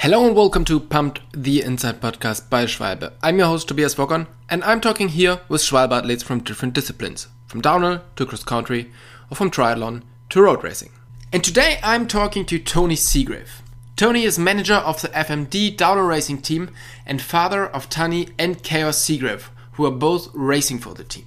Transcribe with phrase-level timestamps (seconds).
[0.00, 3.12] Hello and welcome to Pumped, the Inside Podcast by Schwalbe.
[3.22, 7.28] I'm your host Tobias Wogon, and I'm talking here with Schwalbe athletes from different disciplines,
[7.46, 8.90] from downhill to cross country,
[9.30, 10.92] or from triathlon to road racing.
[11.34, 13.60] And today I'm talking to Tony Seagrave.
[13.94, 16.70] Tony is manager of the FMD downhill racing team
[17.04, 21.26] and father of Tahnée and Kaos Seagrave, who are both racing for the team.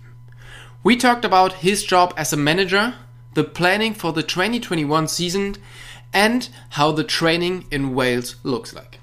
[0.84, 2.96] We talked about his job as a manager,
[3.36, 5.58] the planning for the 2021 season,
[6.14, 9.00] and how the training in Wales looks like.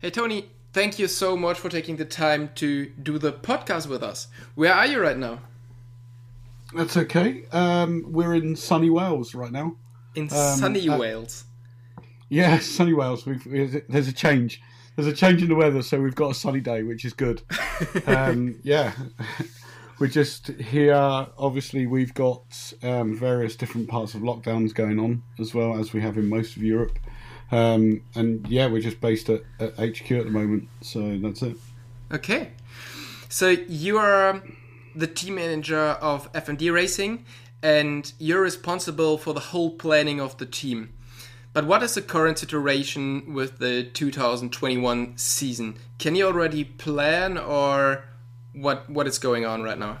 [0.00, 4.02] Hey Tony, thank you so much for taking the time to do the podcast with
[4.02, 4.26] us.
[4.56, 5.38] Where are you right now?
[6.74, 7.44] That's okay.
[7.52, 9.76] Um, we're in sunny Wales right now.
[10.14, 11.44] In um, sunny uh, Wales.
[12.28, 13.26] Yeah, sunny Wales.
[13.26, 14.60] We've, there's a change.
[14.96, 17.42] There's a change in the weather, so we've got a sunny day, which is good.
[18.06, 18.92] um, yeah,
[19.98, 20.94] we're just here.
[20.94, 26.00] Obviously, we've got um, various different parts of lockdowns going on, as well as we
[26.02, 26.98] have in most of Europe.
[27.50, 31.56] Um, and yeah, we're just based at, at HQ at the moment, so that's it.
[32.10, 32.50] Okay,
[33.28, 34.42] so you are
[34.94, 37.24] the team manager of FMD Racing,
[37.62, 40.92] and you're responsible for the whole planning of the team.
[41.52, 45.76] But what is the current situation with the 2021 season?
[45.98, 48.04] Can you already plan or
[48.54, 49.98] what what is going on right now?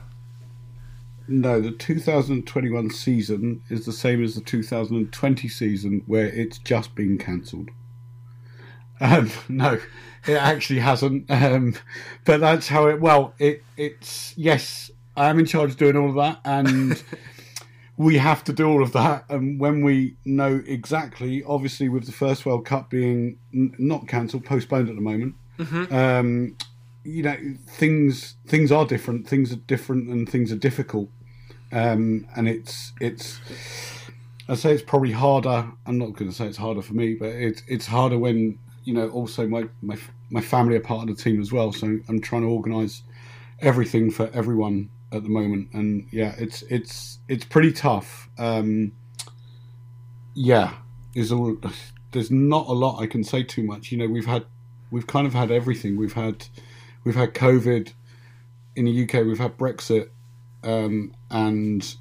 [1.28, 7.16] No, the 2021 season is the same as the 2020 season where it's just been
[7.16, 7.70] cancelled.
[9.00, 9.78] Um, no,
[10.26, 11.30] it actually hasn't.
[11.30, 11.74] Um,
[12.24, 13.00] but that's how it.
[13.00, 14.90] Well, it it's yes.
[15.14, 17.02] I am in charge of doing all of that, and
[17.96, 19.24] we have to do all of that.
[19.28, 24.44] And when we know exactly, obviously, with the first World Cup being n- not cancelled,
[24.44, 25.94] postponed at the moment, mm-hmm.
[25.94, 26.56] um,
[27.04, 29.28] you know, things things are different.
[29.28, 31.08] Things are different, and things are difficult.
[31.70, 33.40] Um, and it's it's.
[34.48, 35.70] I say it's probably harder.
[35.86, 38.94] I'm not going to say it's harder for me, but it's it's harder when you
[38.94, 39.96] know also my my
[40.30, 41.72] my family are part of the team as well.
[41.72, 43.02] So I'm trying to organise
[43.60, 48.28] everything for everyone at the moment, and yeah, it's it's it's pretty tough.
[48.38, 48.92] Um,
[50.34, 50.74] yeah,
[51.14, 51.56] is all.
[52.12, 53.92] There's not a lot I can say too much.
[53.92, 54.44] You know, we've had
[54.90, 55.96] we've kind of had everything.
[55.96, 56.46] We've had
[57.04, 57.92] we've had COVID
[58.76, 59.24] in the UK.
[59.26, 60.08] We've had Brexit,
[60.62, 61.94] um, and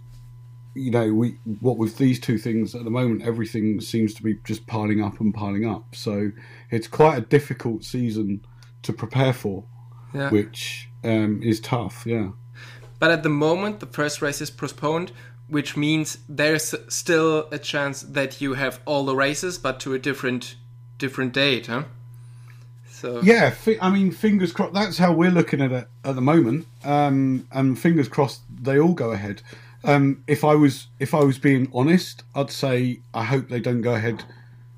[0.73, 4.35] you know, we what with these two things at the moment, everything seems to be
[4.43, 5.95] just piling up and piling up.
[5.95, 6.31] So
[6.69, 8.45] it's quite a difficult season
[8.83, 9.65] to prepare for,
[10.13, 10.29] yeah.
[10.29, 12.03] which um, is tough.
[12.05, 12.29] Yeah.
[13.01, 15.11] But at the moment, the first race is postponed,
[15.47, 19.99] which means there's still a chance that you have all the races, but to a
[19.99, 20.55] different
[20.99, 21.85] different date, huh?
[22.85, 24.75] So yeah, I mean, fingers crossed.
[24.75, 28.93] That's how we're looking at it at the moment, um, and fingers crossed they all
[28.93, 29.41] go ahead.
[29.83, 33.81] Um, if I was if I was being honest, I'd say I hope they don't
[33.81, 34.23] go ahead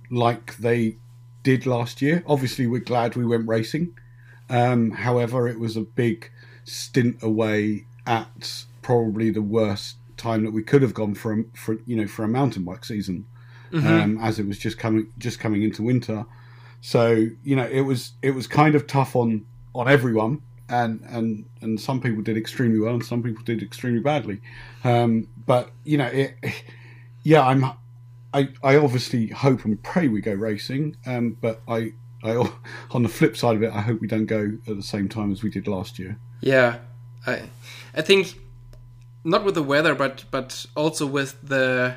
[0.10, 0.96] like they
[1.44, 2.24] did last year.
[2.26, 3.98] Obviously, we're glad we went racing.
[4.50, 6.32] Um, however, it was a big
[6.64, 11.78] stint away at probably the worst time that we could have gone for a, for
[11.86, 13.26] you know for a mountain bike season,
[13.72, 13.88] mm-hmm.
[13.88, 16.26] um, as it was just coming just coming into winter.
[16.82, 21.46] So you know it was it was kind of tough on on everyone, and and
[21.62, 24.42] and some people did extremely well, and some people did extremely badly.
[24.84, 26.36] Um, but you know it,
[27.24, 27.66] yeah, I'm.
[28.36, 31.94] I, I obviously hope and pray we go racing, um, but I,
[32.24, 32.52] I
[32.92, 35.32] on the flip side of it, I hope we don't go at the same time
[35.32, 36.18] as we did last year.
[36.42, 36.80] Yeah,
[37.26, 37.44] I
[37.96, 38.40] I think
[39.24, 41.96] not with the weather, but but also with the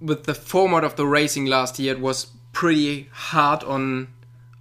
[0.00, 4.08] with the format of the racing last year, it was pretty hard on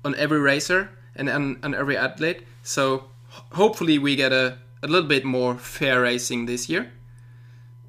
[0.03, 2.43] on every racer and on, on every athlete.
[2.63, 3.05] So
[3.51, 6.91] hopefully we get a, a little bit more fair racing this year.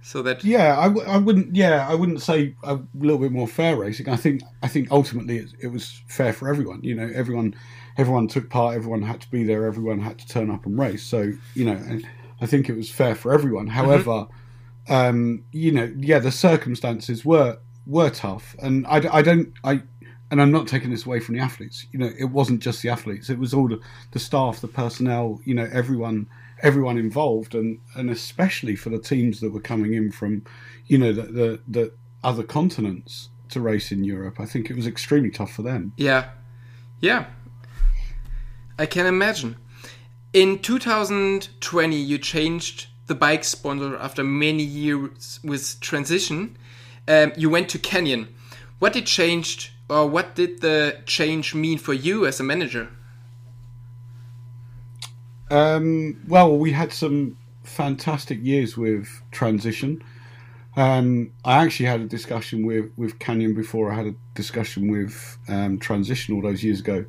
[0.03, 3.47] So that yeah, I w- I wouldn't yeah I wouldn't say a little bit more
[3.47, 4.09] fair racing.
[4.09, 6.81] I think I think ultimately it, it was fair for everyone.
[6.83, 7.55] You know, everyone
[8.01, 11.03] everyone took part, everyone had to be there, everyone had to turn up and race.
[11.03, 12.01] So you know,
[12.41, 13.67] I think it was fair for everyone.
[13.67, 13.75] Mm-hmm.
[13.75, 14.29] However,
[14.89, 14.93] mm-hmm.
[14.93, 19.83] um, you know, yeah, the circumstances were were tough, and I, I don't I.
[20.33, 21.87] And I'm not taking this away from the athletes.
[21.91, 23.81] You know, it wasn't just the athletes; it was all the,
[24.13, 25.41] the staff, the personnel.
[25.45, 26.29] You know, everyone,
[26.63, 30.45] everyone involved, and and especially for the teams that were coming in from,
[30.87, 31.93] you know, the the, the
[32.23, 34.39] other continents to race in Europe.
[34.39, 35.95] I think it was extremely tough for them.
[35.97, 36.31] Yeah,
[37.01, 37.27] yeah,
[38.81, 39.57] I can imagine.
[40.33, 46.57] In 2020, you changed the bike sponsor after many years with transition.
[47.07, 48.35] Um, you went to Canyon.
[48.79, 52.89] What did changed or what did the change mean for you as a manager?
[55.51, 60.03] Um, well, we had some fantastic years with transition.
[60.75, 65.37] Um, I actually had a discussion with, with Canyon before I had a discussion with
[65.49, 67.05] um, Transition all those years ago,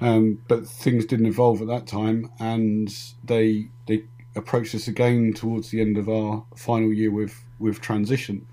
[0.00, 2.94] um, but things didn't evolve at that time, and
[3.24, 4.04] they they
[4.36, 8.46] approached us again towards the end of our final year with with Transition,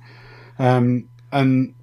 [0.59, 1.73] um, and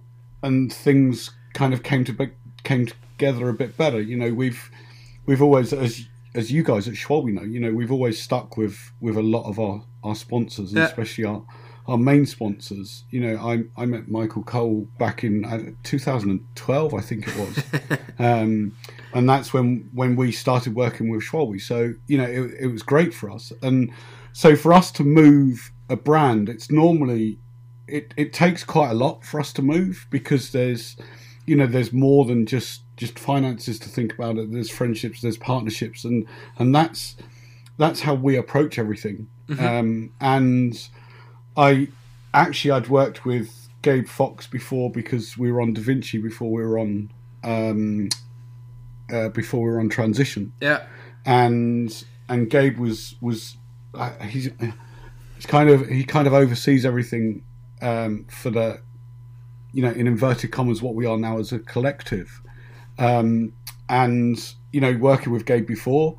[0.42, 2.30] and things kind of came to
[2.64, 4.00] came together a bit better.
[4.00, 4.70] You know, we've
[5.26, 8.92] we've always as as you guys at Schwalbe know, you know, we've always stuck with
[9.00, 10.84] with a lot of our our sponsors, Yeah.
[10.84, 11.42] especially our
[11.86, 13.04] our main sponsors.
[13.10, 17.98] You know, I I met Michael Cole back in uh, 2012, I think it was,
[18.18, 18.76] um,
[19.12, 21.60] and that's when when we started working with Schwalbe.
[21.60, 23.92] So you know, it, it was great for us, and
[24.32, 27.38] so for us to move a brand, it's normally
[27.86, 30.96] it, it takes quite a lot for us to move because there's
[31.46, 34.50] you know there's more than just just finances to think about it.
[34.50, 36.26] There's friendships there's partnerships and
[36.58, 37.16] and that's
[37.76, 39.28] that's how we approach everything.
[39.58, 40.88] Um, and
[41.56, 41.88] i
[42.32, 46.62] actually i'd worked with gabe fox before because we were on da vinci before we
[46.62, 47.10] were on
[47.44, 48.08] um,
[49.12, 50.86] uh, before we were on transition Yeah.
[51.26, 53.56] and and Gabe was was
[53.92, 54.48] uh, he's
[55.36, 57.44] he's kind of he kind of oversees everything
[57.82, 58.80] um, for the
[59.72, 62.40] you know in inverted commas what we are now as a collective
[62.98, 63.52] um,
[63.90, 66.16] and you know working with Gabe before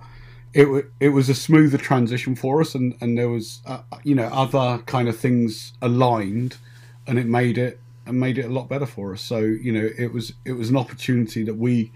[0.55, 4.27] it it was a smoother transition for us and and there was uh, you know
[4.27, 6.57] other kind of things aligned
[7.05, 9.21] and it made it and made it a lot better for us.
[9.21, 11.91] So you know it was it was an opportunity that we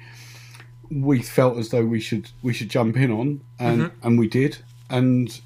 [0.91, 4.57] we felt as though we should we should jump in on and and we did.
[4.89, 5.39] And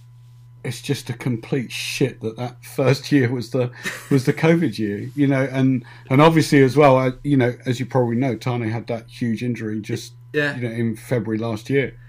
[0.64, 3.70] it's just a complete shit that that first year was the
[4.10, 7.82] was the covid year you know and and obviously as well I, you know as
[7.82, 10.56] you probably know Tahnée had that huge injury just Yeah.
[10.56, 12.00] you know in february last year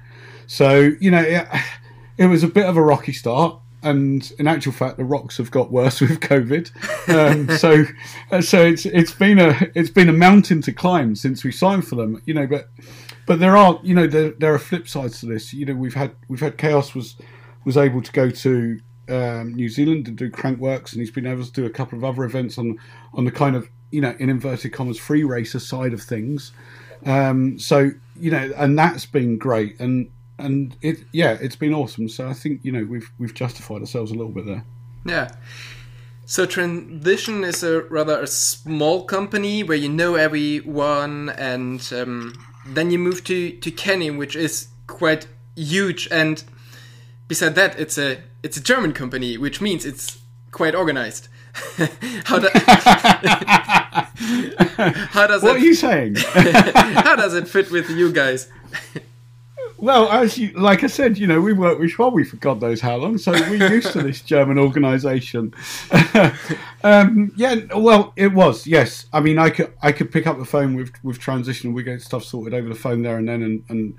[0.47, 1.47] so you know it,
[2.19, 5.51] it was a bit of a rocky start and in actual fact the rocks have
[5.51, 6.71] got worse with covid.
[7.09, 7.85] Um, so
[8.41, 11.97] so it's it's been a it's been a mountain to climb since we signed for
[11.97, 12.69] them you know but
[13.27, 15.53] but there are you know there, there are flip sides to this.
[15.53, 17.17] You know we've had we've had Kaos was
[17.65, 21.45] was able to go to um, New Zealand and do Crankworx, and he's been able
[21.45, 22.79] to do a couple of other events on
[23.15, 26.53] on the kind of you know in inverted commas free racer side of things.
[27.07, 32.09] Um, so you know, and that's been great, and and it yeah, it's been awesome.
[32.09, 34.65] So I think you know we've we've justified ourselves a little bit there.
[35.07, 35.31] Yeah.
[36.27, 42.33] So Transition is a rather a small company where you know everyone, and um,
[42.67, 46.09] then you move to to Canyon, which is quite huge.
[46.11, 46.43] And
[47.29, 50.19] beside that, it's a it's a German company, which means it's
[50.51, 51.29] quite organized.
[52.25, 52.49] how, do,
[55.13, 56.17] how does What are you saying?
[56.17, 58.49] how does it fit with you guys?
[59.85, 62.81] Well, as you, like I said, you know, we worked with Schwalbe for God knows
[62.81, 65.53] how long, so we're used to this German organisation.
[66.83, 69.05] um, yeah, well, it was yes.
[69.13, 72.01] I mean, I could I could pick up the phone with with transition, we get
[72.01, 73.95] stuff sorted over the phone there and then, and and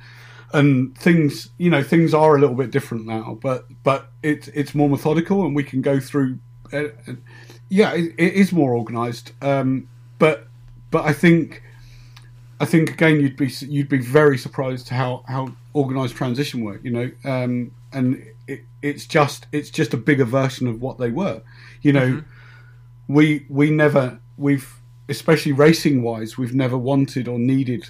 [0.54, 4.74] and things, you know, things are a little bit different now, but but it's it's
[4.74, 6.40] more methodical, and we can go through.
[6.74, 7.14] Uh, uh,
[7.70, 10.48] yeah, it, it is more organised, um, but
[10.90, 11.62] but I think.
[12.58, 16.82] I think again you'd be you'd be very surprised how how organised transition work.
[16.84, 21.12] You know, um, and it, it's just it's just a bigger version of what they
[21.12, 21.42] were.
[21.82, 22.24] You know,
[23.08, 27.86] we we never we've especially racing wise we've never wanted or needed,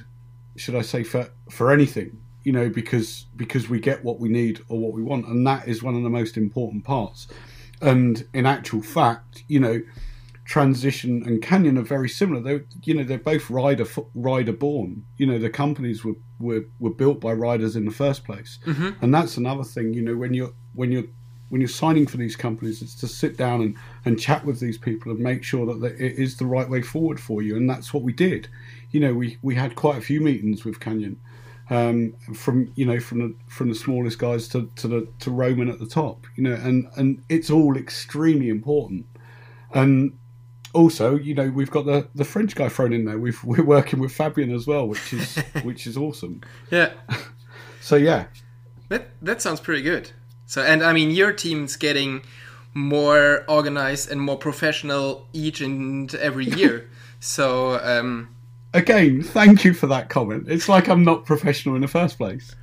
[0.58, 2.22] should I say for for anything.
[2.44, 5.68] You know, because because we get what we need or what we want, and that
[5.68, 7.28] is one of the most important parts.
[7.82, 9.82] And in actual fact, you know,
[10.46, 12.40] Transition and Canyon are very similar.
[12.40, 15.04] They, you know, they're both rider rider born.
[15.18, 18.60] You know, the companies were, were, were built by riders in the first place,
[19.02, 19.94] and that's another thing.
[19.94, 21.06] You know, when you're when you're
[21.50, 23.76] when you're signing for these companies, it's to sit down and,
[24.06, 27.20] and chat with these people and make sure that it is the right way forward
[27.20, 28.48] for you, and that's what we did.
[28.92, 31.20] You know, we, we had quite a few meetings with Canyon,
[31.70, 35.70] um, from you know from the from the smallest guys to, to the to Roman
[35.70, 36.28] at the top.
[36.36, 39.06] You know, and and it's all extremely important,
[39.74, 40.18] and
[40.76, 43.18] also, you know, we've got the, the French guy thrown in there.
[43.18, 46.42] We've, we're working with Fabien as well, which is which is awesome.
[46.70, 46.92] Yeah,
[47.86, 48.26] So yeah,
[48.90, 50.10] that that sounds pretty good.
[50.48, 52.24] So, and I mean, your team's getting
[52.74, 56.90] more organized and more professional each and every year.
[57.20, 58.36] so, um,
[58.74, 60.48] again, thank you for that comment.
[60.48, 62.56] It's like I'm not professional in the first place.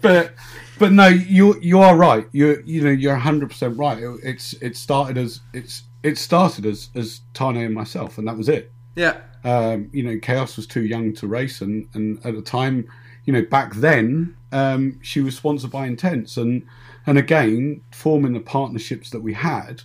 [0.00, 0.32] but
[0.78, 2.26] but no, you you are right.
[2.32, 3.98] You you know you're 100 percent right.
[3.98, 8.36] It, it's it started as it's it started as as Tahnée and myself, and that
[8.36, 8.72] was it.
[8.96, 9.20] Yeah.
[9.44, 12.88] Um, you know, Kaos was too young to race, and, and at the time,
[13.24, 16.66] you know, back then, um, she was sponsored by Intense, and
[17.06, 19.82] and again, forming the partnerships that we had,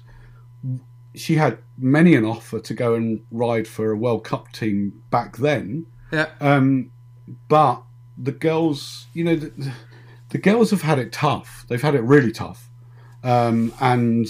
[1.15, 5.37] she had many an offer to go and ride for a World Cup team back
[5.37, 5.85] then.
[6.11, 6.29] Yeah.
[6.39, 6.91] Um,
[7.47, 7.81] but
[8.17, 9.73] the girls, you know, the,
[10.29, 11.65] the girls have had it tough.
[11.67, 12.69] They've had it really tough,
[13.23, 14.27] um, and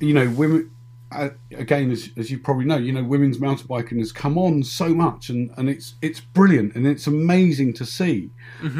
[0.00, 0.70] you know, women.
[1.10, 4.62] Uh, again, as, as you probably know, you know, women's mountain biking has come on
[4.62, 8.30] so much, and, and it's it's brilliant and it's amazing to see.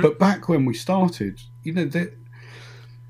[0.02, 2.12] But back when we started, you know, there,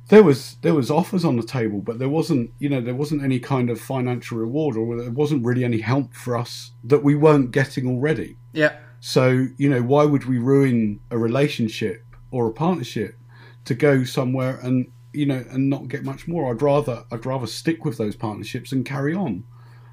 [0.08, 3.22] there was there was offers on the table, but there wasn't you know there wasn't
[3.22, 7.14] any kind of financial reward, or there wasn't really any help for us that we
[7.14, 8.37] weren't getting already.
[8.52, 8.76] Yeah.
[9.00, 13.16] So, you know, why would we ruin a relationship or a partnership
[13.64, 16.50] to go somewhere and, you know, and not get much more?
[16.50, 19.45] I'd rather I'd rather stick with those partnerships and carry on.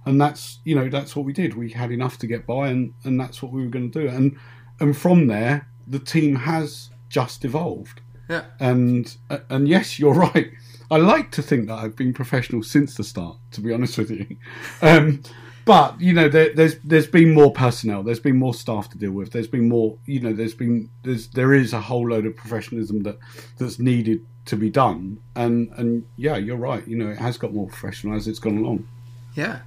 [0.06, 1.56] And that's, you know, that's what we did.
[1.56, 4.08] We had enough to get by and and that's what we were going to do.
[4.08, 4.38] And
[4.80, 8.02] and from there, the team has just evolved.
[8.30, 8.46] Yeah.
[8.60, 9.16] And
[9.50, 10.52] and yes, you're right.
[10.92, 13.38] I like to think that I've been professional since the start.
[13.52, 14.38] To be honest with you,
[14.82, 15.24] um,
[15.66, 18.04] but you know, there, there's there's been more personnel.
[18.04, 19.32] There's been more staff to deal with.
[19.32, 19.98] There's been more.
[20.06, 23.18] You know, there's been there's there is a whole load of professionalism that
[23.58, 25.20] that's needed to be done.
[25.36, 26.88] And and yeah, you're right.
[26.88, 28.88] You know, it has got more professional as it's gone along.
[29.36, 29.60] Yeah.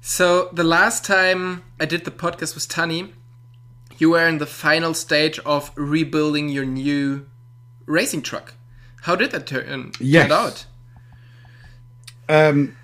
[0.00, 3.12] So the last time I did the podcast with Tahnée,
[3.98, 7.26] you were in the final stage of rebuilding your new
[7.86, 8.54] racing truck.
[9.02, 10.28] How did that turn, Yes.
[10.28, 10.66] turn out?
[12.28, 12.76] Um,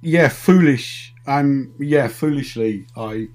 [0.00, 1.14] yeah, foolish.
[1.26, 3.28] I'm yeah, foolishly I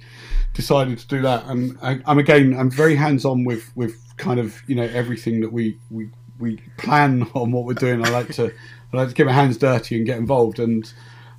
[0.53, 1.45] decided to do that.
[1.45, 5.41] And I, I'm again, I'm very hands on with with kind of you know everything
[5.41, 8.05] that we we we plan on what we're doing.
[8.05, 8.53] I like to
[8.93, 10.59] I like to get my hands dirty and get involved.
[10.59, 10.91] And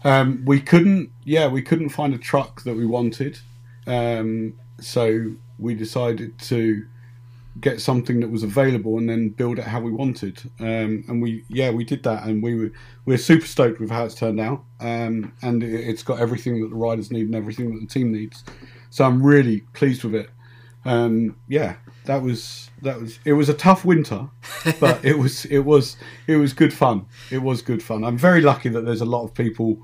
[0.04, 3.38] um, we couldn't, yeah, we couldn't find a truck that we wanted.
[3.86, 6.86] Um, so we decided to
[7.58, 10.42] get something that was available and then build it how we wanted.
[10.60, 12.72] Um, and we, yeah, we did that, and we were
[13.06, 14.64] we're super stoked with how it's turned out.
[14.80, 18.12] Um, and it, it's got everything that the riders need and everything that the team
[18.12, 18.44] needs.
[18.90, 20.30] So I'm really pleased with it.
[20.84, 21.76] Um, yeah,
[22.06, 24.28] that was that was it was a tough winter,
[24.80, 25.96] but it was it was
[26.26, 27.06] it was good fun.
[27.30, 28.04] It was good fun.
[28.04, 29.78] I'm very lucky that there's a lot of people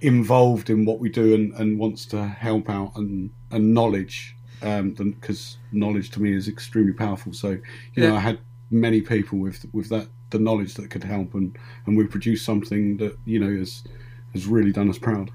[0.00, 4.90] involved in what we do and, and wants to help out and, and knowledge um,
[4.90, 7.32] because knowledge to me is extremely powerful.
[7.32, 7.58] So
[7.94, 8.38] you know, I had
[8.70, 11.56] many people with with that the knowledge that could help, and
[11.86, 13.84] and we produced something that you know has
[14.32, 15.30] has really done us proud.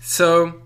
[0.00, 0.60] So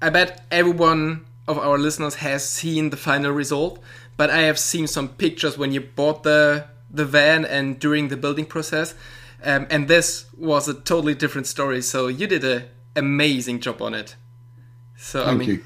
[0.00, 3.82] I bet everyone of our listeners has seen the final result,
[4.16, 8.16] but I have seen some pictures when you bought the the van and during the
[8.16, 8.94] building process.
[9.42, 11.82] Um, and this was a totally different story.
[11.82, 14.16] So you did a amazing job on it.
[14.96, 15.64] So Thank I mean, you,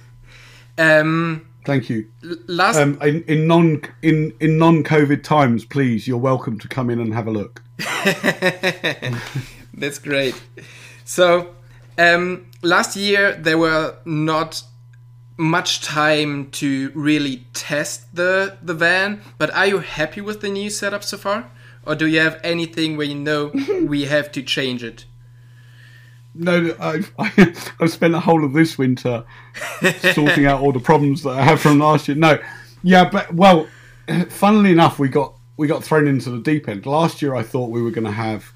[0.78, 2.06] um, thank you.
[2.46, 6.88] last Um, in, in non in in non COVID times, please, you're welcome to come
[6.88, 7.62] in and have a look.
[9.74, 10.40] That's great.
[11.04, 11.54] So,
[11.98, 14.62] um, last year there were not
[15.36, 20.70] much time to really test the the van, but are you happy with the new
[20.70, 21.50] setup so far?
[21.86, 23.52] Or do you have anything where you know
[23.86, 25.04] we have to change it?
[26.34, 29.24] No, I've I've spent the whole of this winter
[30.12, 32.16] sorting out all the problems that I have from last year.
[32.16, 32.38] No,
[32.82, 33.66] yeah, but well,
[34.28, 36.86] funnily enough, we got we got thrown into the deep end.
[36.86, 38.52] Last year, I thought we were going to have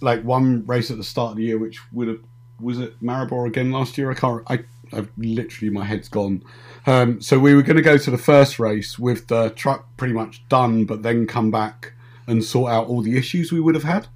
[0.00, 2.20] like one race at the start of the year, which would have
[2.60, 4.10] was it Maribor again last year.
[4.10, 4.42] I can't.
[4.48, 4.60] I
[4.92, 6.42] I've literally my head's gone.
[6.86, 10.14] Um, so we were going to go to the first race with the truck pretty
[10.14, 11.92] much done, but then come back
[12.26, 14.08] and sort out all the issues we would have had.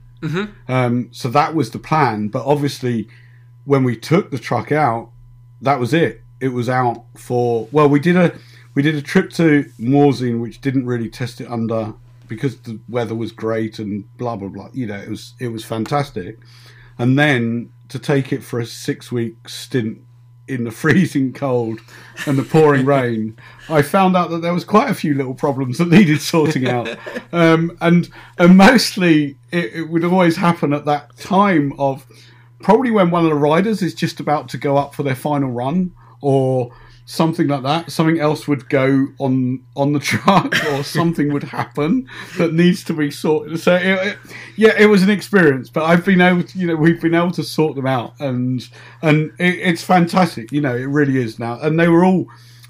[0.68, 2.28] Um, so that was the plan.
[2.28, 3.08] But obviously,
[3.64, 5.10] when we took the truck out,
[5.60, 6.22] that was it.
[6.40, 8.36] It was out for well, we did a
[8.74, 11.94] we did a trip to Morzine, which didn't really test it under
[12.28, 14.68] because the weather was great and blah blah blah.
[14.72, 16.38] You know, it was it was fantastic.
[16.98, 20.00] And then to take it for a six week stint
[20.52, 21.80] in the freezing cold
[22.26, 23.36] and the pouring rain,
[23.68, 26.88] I found out that there was quite a few little problems that needed sorting out,
[27.32, 32.06] um, and and mostly it, it would always happen at that time of
[32.62, 35.50] probably when one of the riders is just about to go up for their final
[35.50, 36.72] run or
[37.04, 37.90] something like that.
[37.90, 42.94] Something else would go on on the truck or something would happen that needs to
[42.94, 43.58] be sorted.
[43.60, 44.18] So it, it-
[44.56, 47.30] yeah it was an experience but i've been able to you know we've been able
[47.30, 48.68] to sort them out and
[49.00, 50.52] and it, it's fantastic.
[50.52, 51.58] You know it really is now.
[51.60, 52.26] And they were all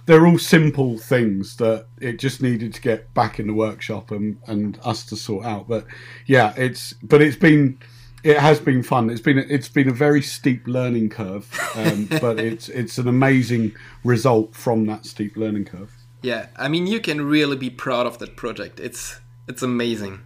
[0.06, 4.38] they're all simple things that it just needed to get back in the workshop and
[4.46, 5.68] and us to sort out.
[5.68, 5.86] But
[6.26, 7.78] yeah it's but it's been
[8.24, 9.10] it has been fun.
[9.10, 13.74] It's been it's been a very steep learning curve, um, but it's it's an amazing
[14.04, 15.94] result from that steep learning curve.
[16.22, 18.78] Yeah, I mean, you can really be proud of that project.
[18.78, 20.20] It's it's amazing.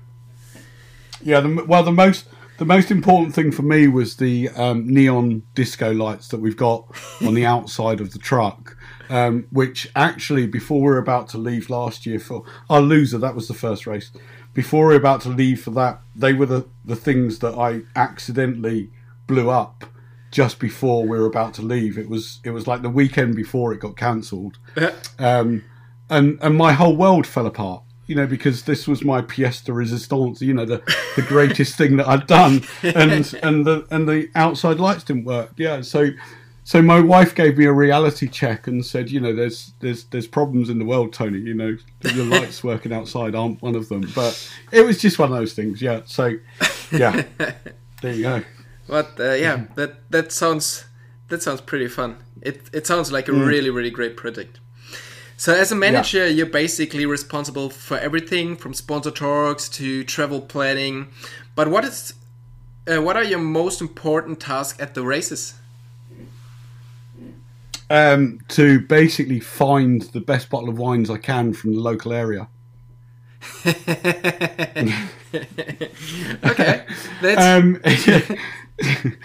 [1.22, 2.26] Yeah, the, well, the most
[2.58, 6.86] the most important thing for me was the um, neon disco lights that we've got
[7.24, 8.76] on the outside of the truck.
[9.08, 13.36] Um, which actually, before we were about to leave last year for our Lousã, that
[13.36, 14.10] was the first race.
[14.56, 17.82] Before we were about to leave for that, they were the, the things that I
[17.94, 18.90] accidentally
[19.26, 19.84] blew up
[20.30, 21.98] just before we were about to leave.
[21.98, 24.58] It was it was like the weekend before it got cancelled,
[25.18, 25.62] um,
[26.08, 29.72] and and my whole world fell apart you know, because this was my pièce de
[29.72, 30.80] résistance, you know, the,
[31.16, 35.52] the greatest thing that I'd done, and and the and the outside lights didn't work.
[35.56, 36.10] Yeah, so
[36.66, 40.26] so my wife gave me a reality check and said, you know, there's there's there's
[40.26, 41.38] problems in the world, Tony.
[41.38, 44.10] You know, the lights working outside aren't one of them.
[44.16, 45.80] But it was just one of those things.
[45.80, 46.00] Yeah.
[46.06, 46.38] So
[46.90, 47.22] yeah,
[48.02, 48.42] there you go.
[48.88, 50.86] But uh, yeah, that that sounds
[51.28, 52.16] that sounds pretty fun.
[52.42, 53.46] It it sounds like a mm.
[53.46, 54.58] really really great project.
[55.36, 56.32] So as a manager, yeah.
[56.32, 61.12] you're basically responsible for everything from sponsor talks to travel planning.
[61.54, 62.14] But what is
[62.88, 65.54] uh, what are your most important tasks at the races?
[67.88, 72.48] Um, to basically find the best bottle of wines I can from the local area.
[76.44, 76.84] okay,
[77.36, 77.80] um,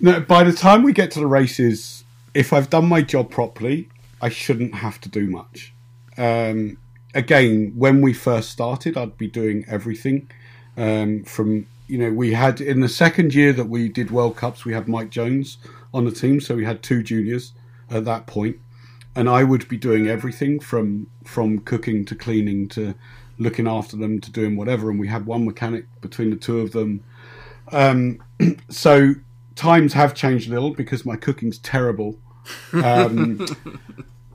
[0.00, 3.88] no, by the time we get to the races, if I've done my job properly,
[4.20, 5.72] I shouldn't have to do much.
[6.16, 6.78] Um,
[7.14, 10.30] again, when we first started, I'd be doing everything
[10.76, 14.64] um, from you know we had in the second year that we did World Cups,
[14.64, 15.58] we had Mike Jones
[15.92, 17.52] on the team, so we had two juniors
[17.90, 18.58] at that point,
[19.14, 22.94] and I would be doing everything from from cooking to cleaning to
[23.38, 26.72] looking after them to doing whatever, and we had one mechanic between the two of
[26.72, 27.02] them.
[27.72, 28.22] Um,
[28.68, 29.14] so
[29.54, 32.18] times have changed a little because my cooking's terrible.
[32.72, 33.46] Um,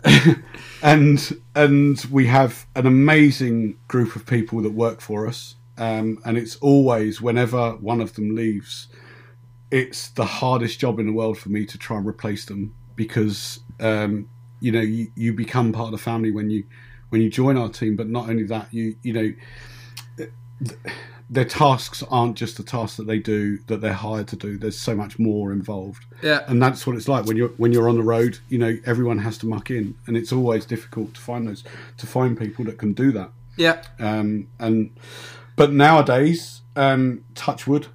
[0.81, 5.55] and and we have an amazing group of people that work for us.
[5.77, 8.87] Um, and it's always whenever one of them leaves,
[9.71, 13.61] it's the hardest job in the world for me to try and replace them because
[13.79, 16.65] um, you know you, you become part of the family when you
[17.09, 17.95] when you join our team.
[17.95, 19.33] But not only that, you you know.
[20.17, 20.75] Th-
[21.31, 24.57] their tasks aren't just the tasks that they do that they're hired to do.
[24.57, 26.03] There's so much more involved.
[26.23, 26.43] Yeah.
[26.47, 28.39] And that's what it's like when you're when you're on the road.
[28.49, 31.63] You know, everyone has to muck in, and it's always difficult to find those
[31.97, 33.29] to find people that can do that.
[33.57, 33.83] Yeah.
[33.99, 34.47] Um.
[34.59, 34.97] And
[35.55, 37.87] but nowadays, um, Touchwood,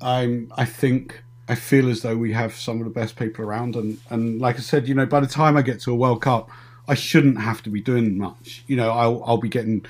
[0.00, 0.52] I'm.
[0.56, 3.98] I think I feel as though we have some of the best people around, and
[4.10, 6.50] and like I said, you know, by the time I get to a World Cup,
[6.86, 8.64] I shouldn't have to be doing much.
[8.66, 9.86] You know, I'll I'll be getting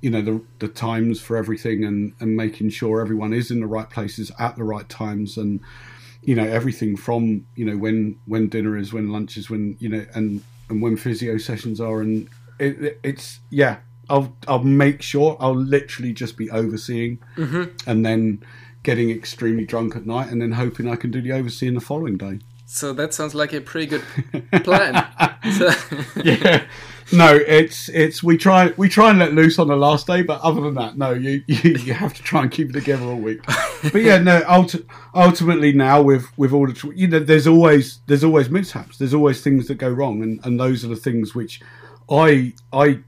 [0.00, 3.66] you know the the times for everything and and making sure everyone is in the
[3.66, 5.60] right places at the right times and
[6.22, 9.88] you know everything from you know when when dinner is when lunch is when you
[9.88, 12.28] know and and when physio sessions are and
[12.60, 13.78] it, it's yeah
[14.10, 17.64] I'll I'll make sure I'll literally just be overseeing mm-hmm.
[17.88, 18.42] and then
[18.88, 22.16] getting extremely drunk at night and then hoping I can do the overseeing the following
[22.16, 22.38] day.
[22.64, 24.02] So that sounds like a pretty good
[24.64, 25.06] plan.
[25.52, 25.70] so.
[26.24, 26.64] yeah,
[27.12, 30.40] no, it's it's we try we try and let loose on the last day, but
[30.40, 33.16] other than that, no, you you, you have to try and keep it together all
[33.16, 33.40] week.
[33.92, 38.24] But yeah, no, ulti- ultimately now with with all the you know, there's always there's
[38.24, 41.60] always mishaps, there's always things that go wrong, and and those are the things which
[42.10, 43.00] I I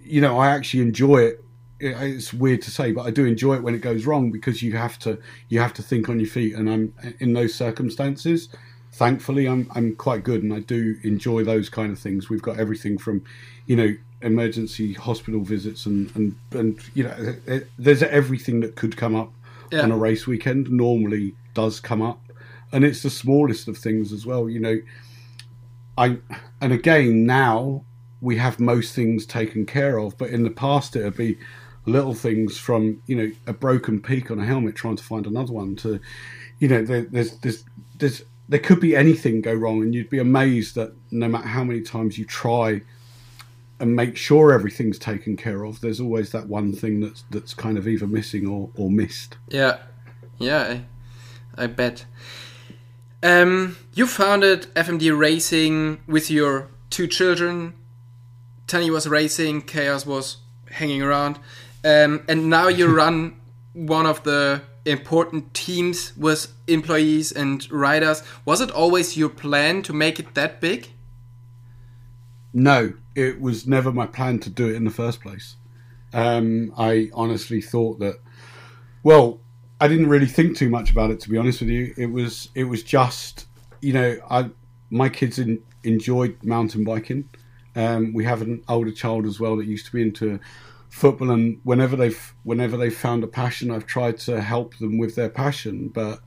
[0.00, 1.43] you know I actually enjoy it
[1.80, 4.76] it's weird to say, but I do enjoy it when it goes wrong because you
[4.76, 8.48] have to you have to think on your feet, and I'm in those circumstances
[8.94, 12.30] thankfully I'm I'm quite good and I do enjoy those kind of things.
[12.30, 13.24] We've got everything from,
[13.66, 17.34] you know, emergency hospital visits and and and you know,
[17.78, 19.32] there's everything that could come up
[19.70, 19.82] yeah.
[19.82, 20.70] on a race weekend.
[20.70, 22.20] Normally does come up,
[22.72, 24.48] and it's the smallest of things as well.
[24.48, 24.80] You know,
[25.98, 26.18] I
[26.60, 27.84] and again now
[28.24, 31.38] we have most things taken care of, but in the past it'd be
[31.86, 35.52] little things from you know a broken peak on a helmet trying to find another
[35.52, 36.00] one to
[36.58, 37.64] you know there, there's there's
[37.98, 41.64] there's there could be anything go wrong, and you'd be amazed that no matter how
[41.64, 42.80] many times you try
[43.80, 47.78] and make sure everything's taken care of, there's always that one thing that's that's kind
[47.78, 49.36] of either missing or, or missed.
[49.48, 49.78] Yeah,
[50.38, 50.80] yeah,
[51.56, 52.06] I, I bet.
[53.22, 57.74] Um, you founded FMD Racing with your two children.
[58.66, 60.38] Tony was racing, Chaos was
[60.70, 61.38] hanging around,
[61.84, 63.40] um, and now you run
[63.72, 68.22] one of the important teams with employees and riders.
[68.44, 70.88] Was it always your plan to make it that big?
[72.52, 75.56] No, it was never my plan to do it in the first place.
[76.12, 78.20] Um, I honestly thought that,
[79.02, 79.40] well,
[79.80, 81.92] I didn't really think too much about it to be honest with you.
[81.96, 83.46] It was it was just
[83.80, 84.50] you know I
[84.90, 87.28] my kids in, enjoyed mountain biking.
[87.76, 90.40] Um, we have an older child as well that used to be into
[90.88, 95.16] football, and whenever they've whenever they've found a passion, I've tried to help them with
[95.16, 95.88] their passion.
[95.88, 96.20] But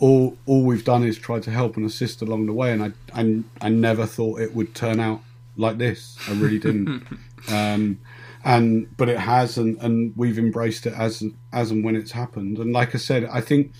[0.00, 2.92] all all we've done is try to help and assist along the way, and I
[3.14, 5.20] I, I never thought it would turn out
[5.56, 6.16] like this.
[6.28, 7.06] I really didn't.
[7.48, 7.98] um,
[8.44, 12.58] and but it has, and, and we've embraced it as as and when it's happened.
[12.58, 13.72] And like I said, I think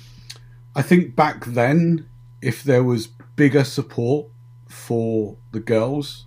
[0.75, 2.09] I think back then,
[2.43, 4.27] if there was bigger support
[4.69, 6.26] for the girls,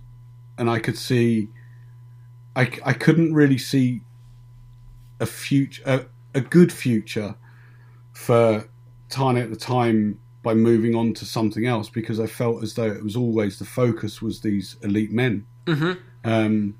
[0.60, 1.48] and I could see,
[2.54, 4.02] I, I couldn't really see
[5.18, 7.34] a future, a, a good future
[8.12, 8.68] for
[9.08, 12.90] Tahnée at the time by moving on to something else because I felt as though
[12.90, 15.46] it was always the focus was these elite men.
[15.64, 15.92] Mm-hmm.
[16.24, 16.76] Um,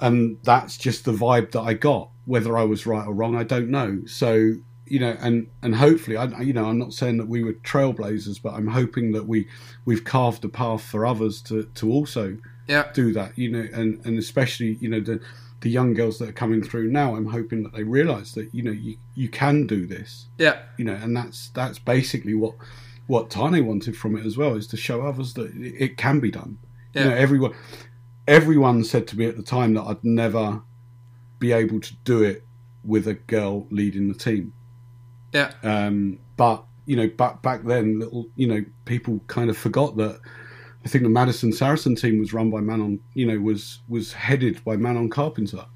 [0.00, 2.08] and that's just the vibe that I got.
[2.24, 4.00] Whether I was right or wrong, I don't know.
[4.06, 4.54] So
[4.86, 8.40] you know, and and hopefully, I you know, I'm not saying that we were trailblazers,
[8.42, 9.48] but I'm hoping that we
[9.84, 12.90] we've carved a path for others to to also Yeah.
[12.92, 13.36] do that.
[13.36, 15.20] You know, and and especially you know the
[15.60, 17.16] the young girls that are coming through now.
[17.16, 20.26] I'm hoping that they realise that you know you you can do this.
[20.38, 20.60] Yeah.
[20.76, 22.54] You know, and that's that's basically what
[23.06, 26.20] what Tahnée wanted from it as well is to show others that it it can
[26.20, 26.58] be done.
[26.94, 27.04] Yeah.
[27.04, 27.54] You know, everyone
[28.26, 30.62] everyone said to me at the time that I'd never
[31.38, 32.44] be able to do it
[32.84, 34.52] with a girl leading the team.
[35.32, 35.52] Yeah.
[35.62, 40.20] Um, but you know, back back then, little you know, people kind of forgot that.
[40.88, 42.98] I think the Madison Saracen team was run by Manon.
[43.12, 45.66] You know, was was headed by Manon Carpenter.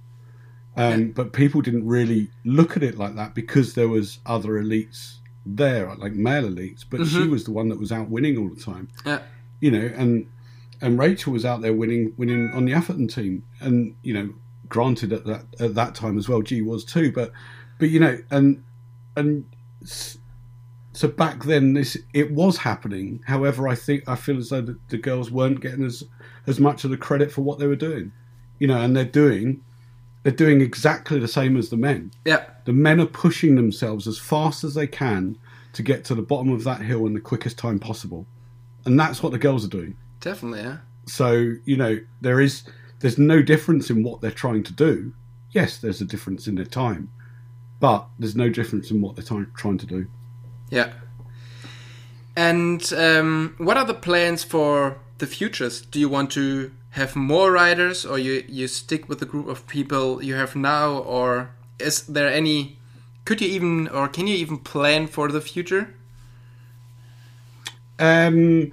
[0.75, 5.17] Um, But people didn't really look at it like that because there was other elites
[5.45, 6.87] there, like male elites.
[6.89, 7.31] But she Mhm.
[7.31, 8.89] was the one that was out winning all the time.
[9.05, 9.21] Yeah.
[9.61, 10.29] You know, and
[10.81, 14.31] and Rachel was out there winning winning on the Atherton team, and you know,
[14.71, 17.13] granted at that at that time as well, Gee was too.
[17.13, 17.33] But
[17.79, 18.63] but you know, and
[19.15, 19.45] and
[20.93, 23.23] so back then this it was happening.
[23.27, 26.05] However, I think I feel as though the, the girls weren't getting as
[26.47, 28.13] as much of the credit for what they were doing.
[28.59, 29.63] You know, and they're doing
[30.23, 32.13] they're doing exactly the same as the men.
[32.25, 32.45] Yeah.
[32.65, 35.37] The men are pushing themselves as fast as they can
[35.73, 38.27] to get to the bottom of that hill in the quickest time possible.
[38.85, 39.97] And that's what the girls are doing.
[40.21, 40.61] Definitely.
[40.61, 40.79] Yeah.
[41.07, 42.65] So, you know, there is
[43.01, 45.13] there's no difference in what they're trying to do.
[45.51, 47.11] Yes, there's a difference in their time,
[47.81, 50.07] but there's no difference in what they're trying trying to do.
[50.73, 50.93] Yeah.
[52.35, 55.83] And um, what are the plans for the futures?
[55.83, 59.67] Do you want to have more riders, or you you stick with the group of
[59.67, 62.79] people you have now, or is there any?
[63.27, 65.95] Could you even, or can you even plan for the future?
[67.99, 68.73] Um,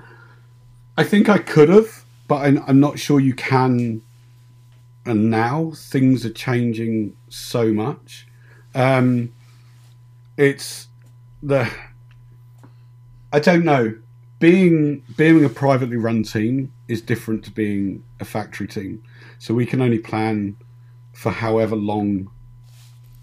[0.97, 4.01] I think I could have, but I'm, I'm not sure you can.
[5.05, 8.25] And now things are changing so much.
[8.73, 9.33] Um,
[10.37, 10.87] it's
[11.43, 11.69] the
[13.31, 13.95] I don't know.
[14.39, 19.03] Being being a privately run team is different to being a factory team.
[19.37, 20.55] So we can only plan
[21.13, 22.31] for however long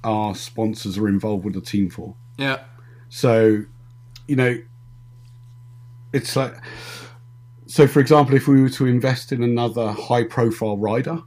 [0.05, 2.15] our sponsors are involved with the team for.
[2.37, 2.65] Yeah.
[3.09, 3.63] So,
[4.29, 4.59] you know,
[6.13, 6.55] it's like
[7.67, 7.87] so.
[7.87, 11.23] For example, if we were to invest in another high-profile rider,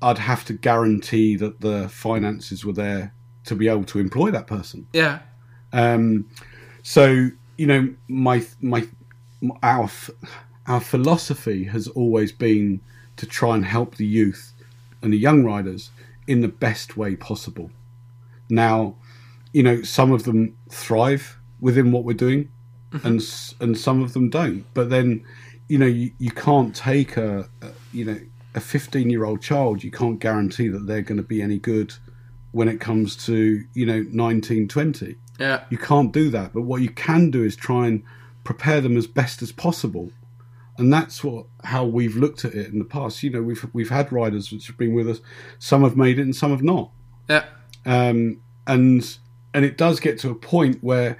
[0.00, 4.46] I'd have to guarantee that the finances were there to be able to employ that
[4.46, 4.86] person.
[4.92, 5.20] Yeah.
[5.72, 6.30] Um,
[6.82, 8.86] so you know, my my
[9.62, 9.90] our
[10.66, 12.80] our philosophy has always been
[13.16, 14.52] to try and help the youth
[15.02, 15.90] and the young riders
[16.26, 17.70] in the best way possible.
[18.48, 18.96] Now,
[19.52, 22.50] you know, some of them thrive within what we're doing,
[22.90, 23.06] mm-hmm.
[23.06, 24.64] and s- and some of them don't.
[24.74, 25.24] But then,
[25.68, 28.18] you know, you, you can't take a, a you know
[28.54, 29.84] a 15 year old child.
[29.84, 31.94] You can't guarantee that they're going to be any good
[32.52, 35.16] when it comes to you know 19, 20.
[35.38, 35.64] Yeah.
[35.70, 36.52] You can't do that.
[36.52, 38.02] But what you can do is try and
[38.44, 40.12] prepare them as best as possible.
[40.76, 43.22] And that's what how we've looked at it in the past.
[43.22, 45.20] You know, we've we've had riders which have been with us.
[45.58, 46.90] Some have made it and some have not.
[47.28, 47.44] Yeah.
[47.86, 49.18] Um, and
[49.52, 51.16] and it does get to a point where,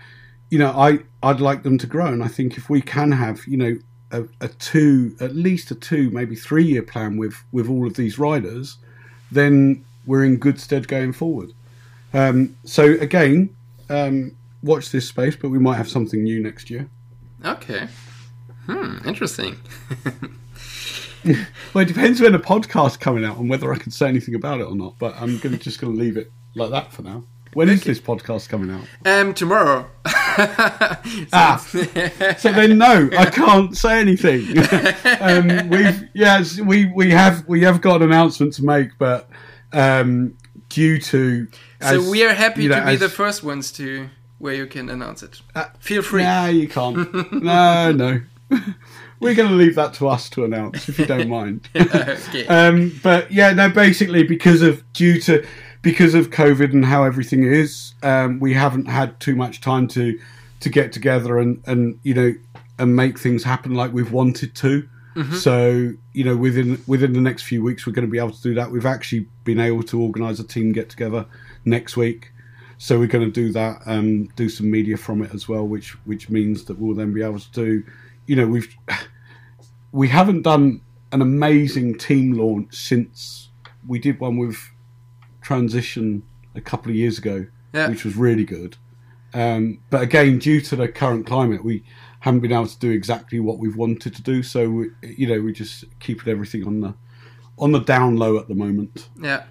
[0.50, 2.06] you know, I I'd like them to grow.
[2.06, 3.78] And I think if we can have, you know,
[4.10, 7.94] a, a two at least a two maybe three year plan with with all of
[7.94, 8.78] these riders,
[9.30, 11.52] then we're in good stead going forward.
[12.12, 13.54] Um, so again,
[13.88, 16.88] um, watch this space, but we might have something new next year.
[17.44, 17.88] Okay.
[18.66, 18.98] Hmm.
[19.06, 19.56] Interesting.
[21.72, 24.60] Well, it depends when the podcast's coming out and whether I can say anything about
[24.60, 24.98] it or not.
[24.98, 27.24] But I'm gonna just going to leave it like that for now.
[27.54, 28.84] When is this podcast coming out?
[29.06, 29.34] Um.
[29.34, 29.90] Tomorrow.
[31.32, 31.64] Ah,
[32.38, 34.58] so then no, I can't say anything.
[35.20, 39.30] um, we've yes, we we have we have got an announcement to make, but
[39.72, 40.36] um,
[40.70, 41.46] due to
[41.84, 44.54] so as- we are happy you know, to be as- the first ones to where
[44.54, 45.40] you can announce it.
[45.54, 46.22] Uh, Feel free.
[46.22, 47.32] Nah, you can't.
[47.32, 48.20] no, no.
[49.20, 51.68] We're going to leave that to us to announce, if you don't mind.
[51.76, 52.46] okay.
[52.46, 53.70] um, but yeah, no.
[53.70, 55.46] Basically, because of due to
[55.80, 60.18] because of COVID and how everything is, um, we haven't had too much time to
[60.60, 62.34] to get together and and you know
[62.78, 64.86] and make things happen like we've wanted to.
[65.14, 65.34] Mm-hmm.
[65.36, 68.42] So you know, within within the next few weeks, we're going to be able to
[68.42, 68.70] do that.
[68.70, 71.24] We've actually been able to organise a team get together
[71.64, 72.32] next week,
[72.78, 73.82] so we're going to do that.
[73.86, 77.22] Um, do some media from it as well, which which means that we'll then be
[77.22, 77.84] able to do.
[78.26, 78.74] You know, we've
[79.92, 80.80] we haven't done
[81.12, 83.50] an amazing team launch since
[83.86, 84.56] we did one with
[85.42, 86.22] Transition
[86.54, 87.88] a couple of years ago, yeah.
[87.88, 88.76] which was really good.
[89.34, 91.84] Um, but again, due to the current climate, we
[92.20, 94.42] haven't been able to do exactly what we've wanted to do.
[94.42, 96.94] So we, you know, we just keeping everything on the
[97.58, 99.08] on the down low at the moment.
[99.20, 99.44] Yeah,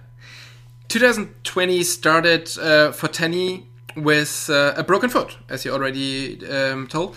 [0.94, 3.64] 2020 started uh, for Tahnée
[3.96, 7.16] with uh, a broken foot, as you already um, told,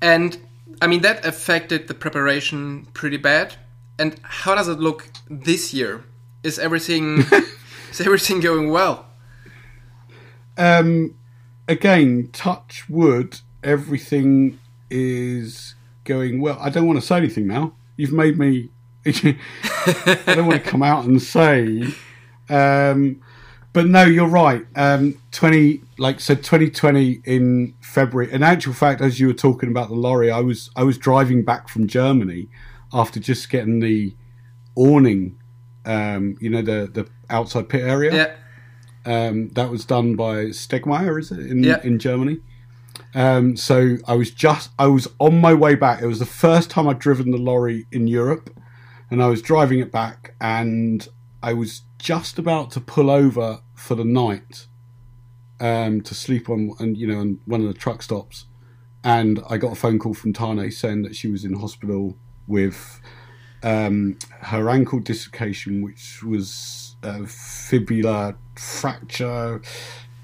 [0.00, 0.38] and
[0.80, 3.56] I mean that affected the preparation pretty bad.
[3.98, 6.04] And how does it look this year?
[6.42, 7.18] Is everything
[7.90, 9.04] is everything going well?
[10.56, 11.14] Um,
[11.68, 13.40] again, touch wood.
[13.62, 16.56] Everything is going well.
[16.58, 17.74] I don't want to say anything now.
[17.98, 18.70] You've made me.
[19.04, 21.92] I don't want to come out and say.
[22.48, 23.20] Um,
[23.72, 24.66] but no, you're right.
[24.76, 28.30] Um, Twenty, like said, 2020 in February.
[28.30, 31.44] In actual fact, as you were talking about the lorry, I was I was driving
[31.44, 32.48] back from Germany
[32.92, 34.14] after just getting the
[34.74, 35.38] awning.
[35.84, 38.14] Um, you know the the outside pit area.
[38.14, 38.36] Yeah.
[39.04, 41.80] Um, that was done by Stegmeier, is it in yeah.
[41.82, 42.40] in Germany?
[43.14, 46.02] Um, so I was just I was on my way back.
[46.02, 48.50] It was the first time I'd driven the lorry in Europe,
[49.10, 51.06] and I was driving it back, and
[51.42, 54.66] I was just about to pull over for the night
[55.60, 58.46] um, to sleep on, and you know, on one of the truck stops,
[59.04, 62.16] and I got a phone call from Tahnée saying that she was in hospital
[62.48, 63.00] with
[63.62, 69.62] um, her ankle dislocation, which was a fibula fracture,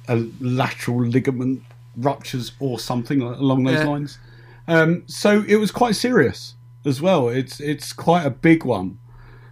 [0.09, 1.63] a lateral ligament
[1.97, 3.87] ruptures or something along those yeah.
[3.87, 4.19] lines.
[4.67, 7.29] Um, so it was quite serious as well.
[7.29, 8.99] It's it's quite a big one.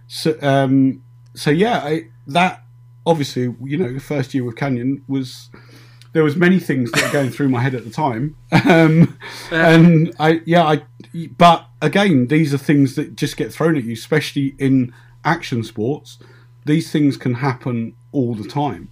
[0.07, 2.63] So um, so yeah, I, that
[3.05, 5.49] obviously you know the first year with Canyon was
[6.13, 8.35] there was many things that were going through my head at the time,
[8.65, 9.17] um,
[9.51, 10.83] and I yeah I
[11.37, 16.19] but again these are things that just get thrown at you, especially in action sports.
[16.65, 18.89] These things can happen all the time,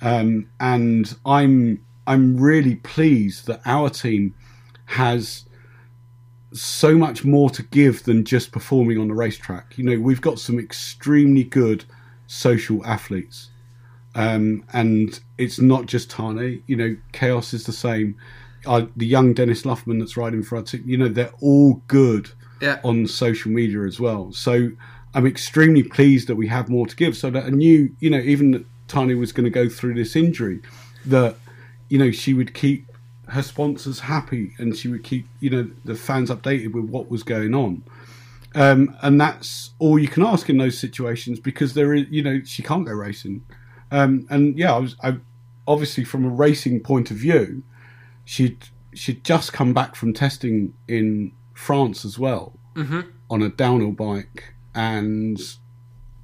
[0.00, 4.34] um, and I'm I'm really pleased that our team
[4.86, 5.44] has
[6.52, 9.78] so much more to give than just performing on the racetrack.
[9.78, 11.84] You know, we've got some extremely good
[12.30, 13.50] social athletes.
[14.14, 16.62] Um, and it's not just Tahnée.
[16.68, 18.16] You know, Kaos is the same.
[18.64, 22.30] Uh, the young Dennis Luffman that's riding for our team, you know, they're all good
[22.60, 22.78] yeah.
[22.84, 24.32] on social media as well.
[24.32, 24.70] So
[25.12, 27.16] I'm extremely pleased that we have more to give.
[27.16, 30.14] So that I knew, you know, even that Tahnée was going to go through this
[30.14, 30.60] injury,
[31.06, 31.34] that
[31.88, 32.86] you know, she would keep
[33.28, 37.24] her sponsors happy and she would keep, you know, the fans updated with what was
[37.24, 37.82] going on.
[38.54, 42.40] Um, and that's all you can ask in those situations because there is, you know,
[42.44, 43.44] she can't go racing.
[43.90, 45.16] Um, and yeah, I was, I
[45.66, 47.62] obviously from a racing point of view,
[48.24, 48.58] she'd
[48.92, 53.00] she'd just come back from testing in France as well mm-hmm.
[53.28, 55.40] on a downhill bike, and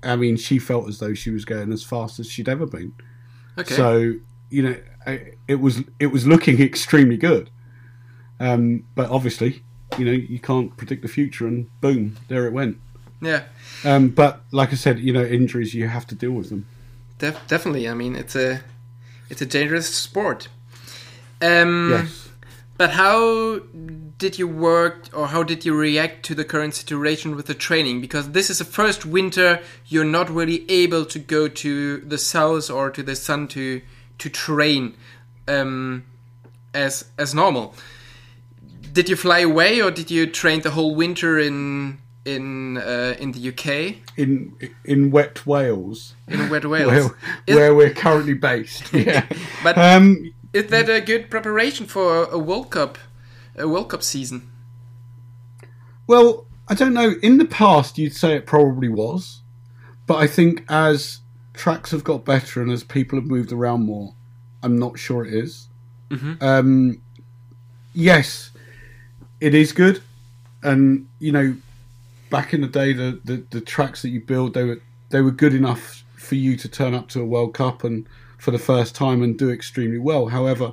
[0.03, 2.95] I mean, she felt as though she was going as fast as she'd ever been.
[3.59, 3.75] Okay.
[3.75, 4.15] So
[4.51, 4.77] you know,
[5.49, 7.51] it was it was looking extremely good.
[8.39, 9.63] Um, but obviously,
[9.99, 12.79] you know, you can't predict the future, and boom, there it went.
[13.21, 13.45] Yeah.
[13.85, 16.67] Um, but like I said, you know, injuries you have to deal with them.
[17.19, 17.89] Def- definitely.
[17.89, 18.61] I mean, it's a
[19.31, 20.49] it's a dangerous sport.
[21.41, 22.29] Um, yes.
[22.79, 23.61] But how
[24.19, 28.03] did you work, or how did you react to the current situation with the training?
[28.03, 32.71] Because this is the first winter you're not really able to go to the south
[32.71, 33.81] or to the sun to
[34.19, 34.95] to train
[35.49, 36.05] um,
[36.75, 37.75] as as normal.
[38.97, 43.33] Did you fly away, or did you train the whole winter in in uh, in
[43.33, 43.97] the UK?
[44.17, 44.57] In
[44.87, 46.15] in wet Wales.
[46.27, 47.13] In wet Wales,
[47.45, 48.91] where, where we're currently based.
[48.95, 49.27] Yeah,
[49.63, 52.97] but um, is that a good preparation for a World Cup,
[53.55, 54.51] a World Cup season?
[56.07, 57.17] Well, I don't know.
[57.23, 59.43] In the past, you'd say it probably was,
[60.07, 61.21] but I think as
[61.53, 64.15] tracks have got better and as people have moved around more,
[64.63, 65.69] I'm not sure it is.
[66.09, 66.43] Mm-hmm.
[66.43, 67.03] Um,
[67.93, 68.53] yes,
[69.41, 70.03] it is good,
[70.63, 71.57] and you know,
[72.31, 75.31] back in the day, the, the, the tracks that you build, they were they were
[75.31, 78.07] good enough for you to turn up to a World Cup and
[78.39, 80.27] for the first time and do extremely well.
[80.27, 80.73] However,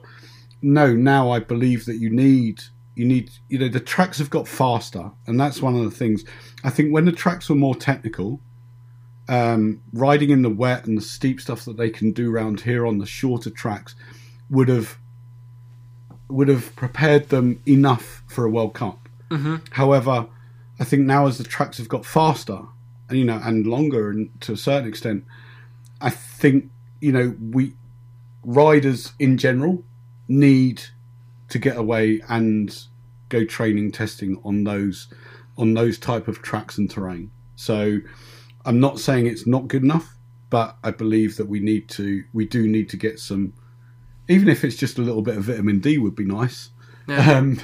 [0.62, 2.63] no, now I believe that you need
[2.95, 6.23] you need you know the tracks have got faster, and that's one of the things.
[6.63, 8.39] I think when the tracks were more technical,
[9.28, 12.86] um, riding in the wet and the steep stuff that they can do around here
[12.86, 13.95] on the shorter tracks
[14.49, 14.97] would have
[16.34, 19.08] would have prepared them enough for a World Cup.
[19.30, 19.58] Mm-hmm.
[19.72, 20.28] However,
[20.80, 22.60] I think now as the tracks have got faster,
[23.08, 25.26] and you know, and longer, and to a certain extent,
[26.02, 26.69] I think
[27.00, 27.74] you know we
[28.43, 29.84] riders in general
[30.28, 30.84] need
[31.50, 32.76] to get away and
[33.30, 35.08] go training testing on those
[35.58, 37.32] on those type of tracks and terrain.
[37.56, 38.00] So
[38.65, 40.15] I'm not saying it's not good enough,
[40.50, 43.54] but I believe that we need to we do need to get some
[44.28, 46.70] even if it's just a little bit of vitamin D would be nice.
[47.08, 47.38] Yeah.
[47.38, 47.60] Um,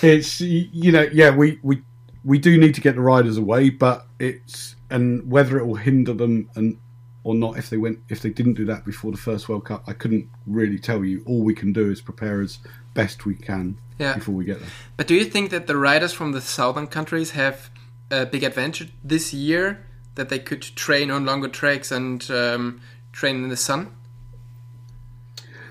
[0.00, 1.82] it's you know yeah we, we
[2.24, 6.12] we do need to get the riders away, but it's and whether it will hinder
[6.14, 6.78] them and
[7.24, 9.84] or not if they went if they didn't do that before the first World Cup,
[9.86, 11.22] I couldn't really tell you.
[11.26, 12.58] All we can do is prepare as
[12.94, 14.14] best we can Yeah.
[14.14, 14.68] before we get there.
[14.96, 17.70] But do you think that the riders from the southern countries have
[18.10, 22.80] a big advantage this year that they could train on longer tracks and um,
[23.12, 23.94] train in the sun?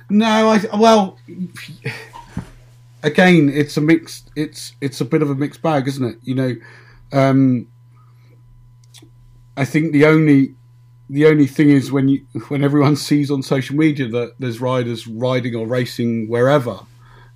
[0.10, 1.18] No, I well,
[3.04, 4.32] again, it's a mixed.
[4.36, 6.18] It's it's a bit of a mixed bag, isn't it?
[6.24, 6.56] You know,
[7.12, 7.68] um,
[9.56, 10.56] I think the only
[11.10, 15.08] the only thing is when you when everyone sees on social media that there's riders
[15.08, 16.80] riding or racing wherever,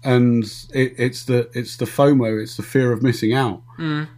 [0.03, 3.61] and it, it's the it's the FOMO, it's the fear of missing out,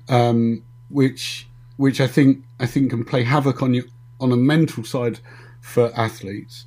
[0.10, 3.86] um, which which I think I think can play havoc on you
[4.20, 5.20] on a mental side
[5.60, 6.66] for athletes,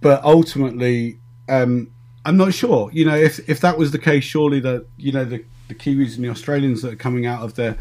[0.00, 1.18] but ultimately,
[1.48, 1.90] um,
[2.24, 2.90] I'm not sure.
[2.92, 6.16] You know, if if that was the case, surely that you know the the Kiwis
[6.16, 7.78] and the Australians that are coming out of their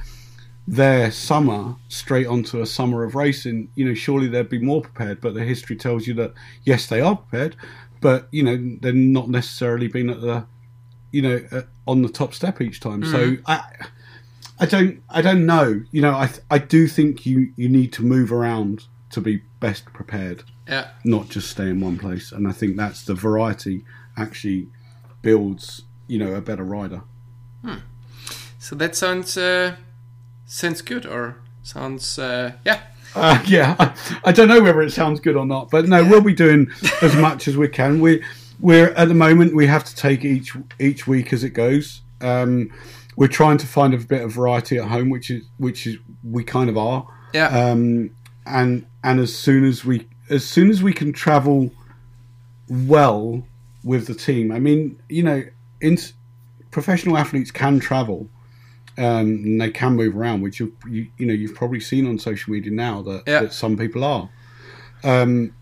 [0.68, 5.20] their summer straight onto a summer of racing, you know, surely they'd be more prepared.
[5.20, 7.56] But the history tells you that yes, they are prepared,
[8.02, 10.46] but you know, they're not necessarily been at the,
[11.12, 13.04] you know, uh, on the top step each time.
[13.06, 13.64] So I,
[14.60, 15.84] I don't, I don't know.
[15.92, 19.86] You know, I I do think you you need to move around to be best
[19.86, 20.92] prepared, Yeah.
[21.04, 22.32] not just stay in one place.
[22.32, 23.84] And I think that's the variety
[24.18, 24.70] actually
[25.22, 27.04] builds, you know, a better rider.
[28.64, 29.76] So that sounds uh,
[30.46, 32.80] sounds good or sounds uh, yeah.
[33.14, 36.22] Uh, yeah, I, I don't know whether it sounds good or not, but no, we'll
[36.22, 36.72] be doing
[37.02, 38.00] as much as we can.
[38.00, 38.24] We
[38.62, 42.04] we're at the moment we have to take each each week as it goes.
[42.22, 42.72] Um,
[43.18, 46.46] we're trying to find a bit of variety at home, which is which is we
[46.46, 47.06] kind of are.
[47.34, 47.48] Yeah.
[47.48, 48.12] Um,
[48.46, 51.72] and and as soon as we as soon as we can travel
[52.70, 53.46] well
[53.84, 55.44] with the team, I mean, you know,
[55.82, 55.98] in,
[56.72, 58.28] professional athletes can travel
[58.98, 59.04] um,
[59.44, 62.54] and they can move around, which you, you you know you've probably seen on social
[62.54, 63.42] media now that, Yeah.
[63.42, 64.30] that some people are.
[65.04, 65.54] Um,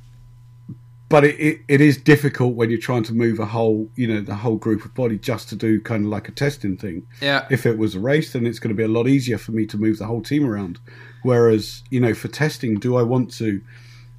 [1.09, 4.21] but it, it, it is difficult when you're trying to move a whole you know
[4.21, 7.07] the whole group of body just to do kind of like a testing thing.
[7.21, 7.47] Yeah.
[7.49, 9.65] If it was a race, then it's going to be a lot easier for me
[9.67, 10.79] to move the whole team around.
[11.23, 13.61] Whereas you know for testing, do I want to?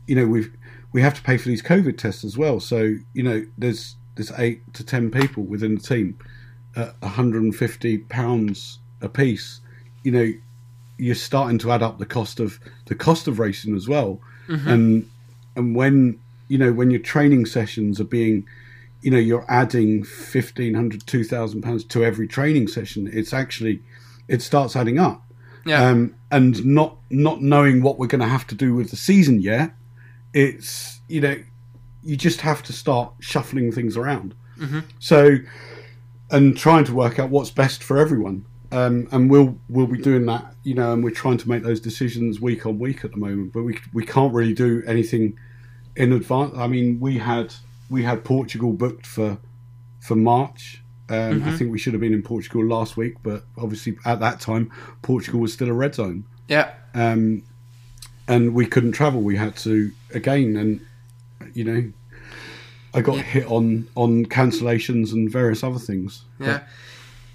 [0.07, 0.53] You know we've
[0.93, 2.61] we have to pay for these COVID tests as well.
[2.61, 6.19] So you know there's there's eight to ten people within the team
[6.77, 9.61] at 150 pounds a piece,
[10.03, 10.33] you know,
[10.99, 14.21] you're starting to add up the cost of the cost of racing as well.
[14.69, 15.11] And
[15.57, 18.47] and when you know when your training sessions are being,
[19.01, 23.83] you know, you're adding 1500 2000 pounds to every training session, it's actually
[24.29, 25.23] it starts adding up.
[25.65, 25.89] Yeah.
[25.89, 29.41] Um, and not not knowing what we're going to have to do with the season
[29.41, 29.73] yet,
[30.33, 31.37] it's you know
[32.03, 34.35] you just have to start shuffling things around.
[34.99, 35.39] So
[36.31, 38.47] and trying to work out what's best for everyone.
[38.73, 41.79] Um, and we'll we'll be doing that, you know, and we're trying to make those
[41.79, 43.53] decisions week on week at the moment.
[43.53, 45.39] But we we can't really do anything
[45.95, 46.57] in advance.
[46.57, 47.55] I mean, we had
[47.91, 49.37] we had Portugal booked for
[50.01, 50.83] for March.
[51.11, 54.41] Um, I think we should have been in Portugal last week, but obviously at that
[54.41, 56.73] time Portugal was still a red zone, yeah.
[56.95, 57.43] um,
[58.33, 59.21] and we couldn't travel.
[59.21, 60.81] We had to again, and
[61.55, 61.93] you know,
[62.95, 63.23] I got Yeah.
[63.23, 66.25] hit on on cancellations and various other things.
[66.41, 66.61] Yeah.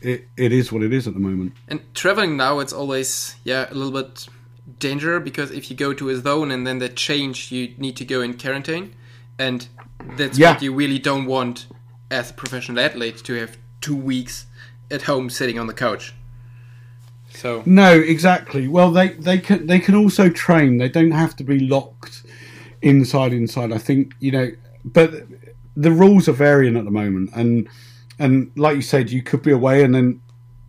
[0.01, 1.53] it, it is what it is at the moment.
[1.67, 4.27] And traveling now, it's always yeah a little bit
[4.79, 8.05] danger because if you go to a zone and then they change, you need to
[8.05, 8.93] go in quarantine,
[9.39, 9.67] and
[10.17, 10.53] that's Yeah.
[10.53, 11.67] what you really don't want
[12.11, 14.45] as a professional athlete to have two weeks
[14.91, 16.13] at home sitting on the couch.
[17.37, 18.67] So No, exactly.
[18.67, 20.77] Well, they they can they can also train.
[20.77, 22.23] They don't have to be locked
[22.81, 23.71] inside inside.
[23.71, 24.51] I think you know,
[24.83, 25.11] but
[25.75, 27.69] the rules are varying at the moment, and
[28.17, 30.21] and like you said, you could be away, and then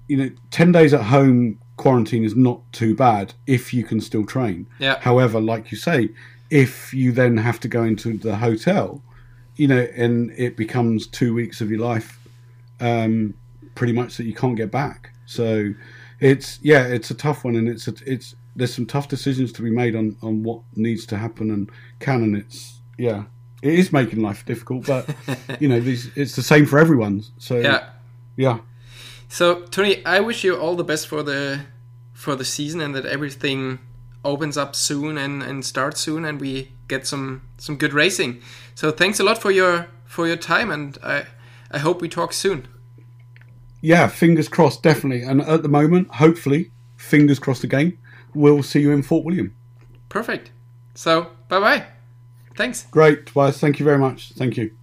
[0.09, 4.27] you know, ten days at home quarantine is not too bad if you can still
[4.27, 4.67] train.
[4.79, 4.99] Yeah.
[5.01, 6.11] However, like you say,
[6.51, 9.03] if you then have to go into the hotel,
[9.57, 12.19] you know, and it becomes two weeks of your life
[12.81, 13.35] um,
[13.75, 15.11] pretty much that you can't get back.
[15.27, 15.73] So
[16.21, 19.63] it's yeah, it's a tough one, and it's a, it's there's some tough decisions to
[19.63, 23.25] be made on on what needs to happen and can, and it's yeah,
[23.63, 25.09] it is making life difficult, but
[25.61, 27.23] you know, these, it's the same for everyone.
[27.39, 27.91] So Yeah.
[28.37, 28.59] yeah.
[29.29, 31.61] So Tony, I wish you all the best for the
[32.13, 33.79] for the season and that everything
[34.25, 38.41] opens up soon and, and starts soon and we get some some good racing.
[38.75, 41.27] So thanks a lot for your for your time and I
[41.71, 42.67] I hope we talk soon.
[43.81, 45.23] Yeah, fingers crossed, definitely.
[45.23, 47.99] And at the moment, hopefully, fingers crossed again,
[48.35, 49.55] we'll see you in Fort William.
[50.09, 50.51] Perfect.
[50.95, 51.87] So bye bye.
[52.57, 52.87] Thanks.
[52.91, 53.59] Great, Tobias.
[53.59, 54.33] Thank you very much.
[54.33, 54.78] Thank you.